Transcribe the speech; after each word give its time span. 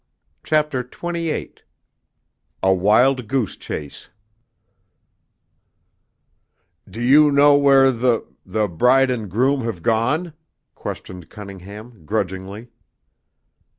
CHAPTER 0.43 0.79
XXVIII 0.79 1.53
A 2.63 2.73
Wild 2.73 3.27
Goose 3.27 3.55
Chase 3.55 4.09
"Do 6.89 6.99
you 6.99 7.29
know 7.29 7.53
where 7.55 7.91
the 7.91 8.25
the 8.43 8.67
bride 8.67 9.11
and 9.11 9.29
groom 9.29 9.61
have 9.61 9.83
gone?" 9.83 10.33
questioned 10.73 11.29
Cunningham, 11.29 12.03
grudgingly. 12.03 12.69